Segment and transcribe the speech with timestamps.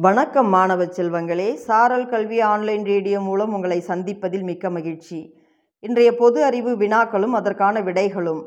[0.00, 1.54] வணக்கம் மாணவ செல்வங்களே.
[1.54, 5.38] சாரல் கல்வி ஆன்லைன் ரேடியோ மூலம் உங்களை சந்திப்பதில் மிக்க மகிழ்ச்சி.
[5.78, 8.46] இன்றைய பொது அறிவு வினாக்களும் அதற்கான விடைகளும்.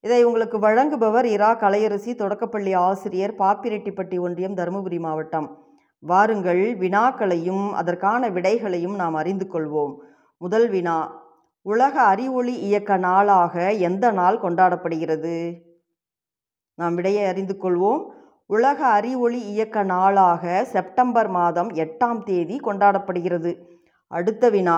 [0.00, 5.64] இதை உங்களுக்கு வழங்குபவர் இரா கலையரசி தொடக்கப்பள்ளி ஆசிரியர் பாப்பிரெட்டிப்பட்டி ஒன்றியம் தருமபுரி மாவட்டம்.
[5.98, 9.94] வாருங்கள் வினாக்களையும் அதற்கான விடைகளையும் நாம் அறிந்து கொள்வோம்.
[10.36, 11.22] முதல் வினா
[11.62, 15.58] உலக அறிவொளி இயக்க நாளாக எந்த நாள் கொண்டாடப்படுகிறது?
[16.74, 18.22] நாம் விடையை அறிந்து கொள்வோம்.
[18.46, 23.52] உலக அறிவொளி இயக்க நாளாக செப்டம்பர் மாதம் எட்டாம் தேதி கொண்டாடப்படுகிறது.
[24.06, 24.76] அடுத்த வினா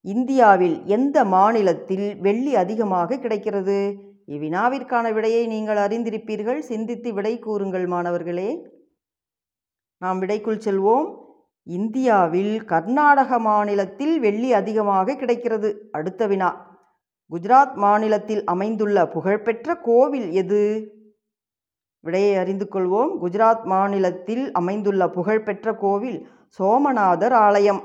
[0.00, 3.78] இந்தியாவில் எந்த மாநிலத்தில் வெள்ளி அதிகமாக கிடைக்கிறது?
[4.26, 6.58] இவ்வினாவிற்கான விடையை நீங்கள் அறிந்திருப்பீர்கள்.
[6.58, 8.66] சிந்தித்து விடை கூறுங்கள் மாணவர்களே.
[9.98, 11.06] நாம் விடைக்குள் செல்வோம்.
[11.66, 15.88] இந்தியாவில் கர்நாடக மாநிலத்தில் வெள்ளி அதிகமாக கிடைக்கிறது.
[15.92, 16.50] அடுத்த வினா
[17.30, 20.62] குஜராத் மாநிலத்தில் அமைந்துள்ள புகழ்பெற்ற கோவில் எது?
[22.04, 23.10] விடையை அறிந்து கொள்வோம்.
[23.22, 27.82] குஜராத் மாநிலத்தில் அமைந்துள்ள புகழ்பெற்ற கோவில் சோமநாதர் ஆலயம்.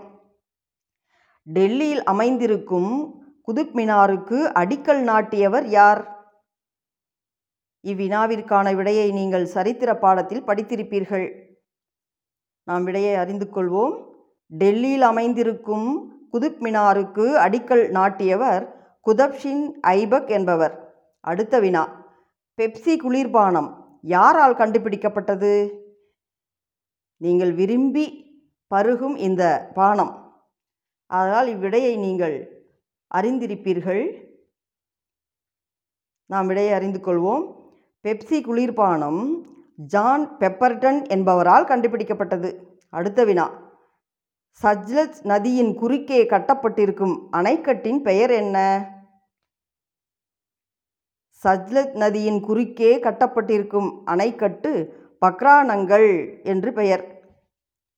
[1.44, 2.92] டெல்லியில் அமைந்திருக்கும்
[3.48, 6.02] குதுப் மினாருக்கு அடிக்கல் நாட்டியவர் யார்?
[7.88, 11.28] இவ்வினாவிற்கான விடையை நீங்கள் சரித்திர பாடத்தில் படித்திருப்பீர்கள்.
[12.64, 13.96] நாம் விடையை அறிந்து கொள்வோம்.
[14.48, 15.88] டெல்லியில் அமைந்திருக்கும்
[16.34, 18.64] குதுப் மினாருக்கு அடிக்கல் நாட்டியவர்
[19.08, 20.76] குதப்ஷின் ஐபக் என்பவர்.
[21.20, 21.84] அடுத்த வினா.
[22.62, 23.70] பெப்சி குளிர்பானம்.
[24.02, 25.72] யாரால் கண்டுபிடிக்கப்பட்டது?
[27.18, 28.28] நீங்கள் விரும்பி
[28.76, 30.44] பருகும் இந்த பானம்.
[31.06, 32.68] அதனால் இவ்விடையை நீங்கள்
[33.16, 34.28] அறிந்திருப்பீர்கள்.
[36.26, 37.44] நாம் விடையை அறிந்து கொள்வோம்.
[38.04, 39.42] பெப்சி குளிர்பானம்
[39.76, 42.64] ஜான் பெப்பர்டன் என்பவரால் கண்டுபிடிக்கப்பட்டது.
[42.90, 43.68] அடுத்த வினா.
[44.64, 48.58] சஜ்லஜ் நதியின் குறுக்கே கட்டப்பட்டிருக்கும் அணைக்கட்டின் பெயர் என்ன?
[51.44, 54.72] சஜ்லத் நதியின் குறுக்கே கட்டப்பட்டிருக்கும் அணைக்கட்டு
[55.26, 57.04] பக்ரானங்கள் என்று பெயர்.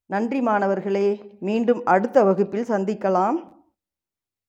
[0.06, 3.38] நன்றி மாணவர்களே மீண்டும் அடுத்த வகுப்பில் சந்திக்கலாம்.